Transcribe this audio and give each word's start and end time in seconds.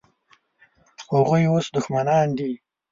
هغوی 1.13 1.43
اوس 1.51 1.65
دښمنان 1.75 2.27
دي. 2.37 2.51